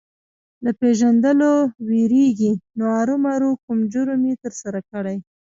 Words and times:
د 0.63 0.67
پېژندلو 0.79 1.51
وېرېږي 1.87 2.51
نو 2.77 2.83
ارومرو 2.99 3.51
کوم 3.63 3.79
جرم 3.93 4.21
یې 4.29 4.35
ترسره 4.43 4.79
کړی. 4.91 5.17